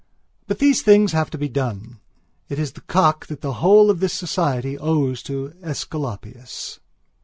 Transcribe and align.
But 0.47 0.57
these 0.57 0.81
things 0.81 1.11
have 1.11 1.29
to 1.29 1.37
be 1.37 1.47
done; 1.47 1.99
it 2.49 2.57
is 2.57 2.71
the 2.71 2.81
cock 2.81 3.27
that 3.27 3.41
the 3.41 3.53
whole 3.61 3.91
of 3.91 3.99
this 3.99 4.13
society 4.13 4.75
owes 4.75 5.21
to 5.21 5.49
Æsculapius. 5.63 6.79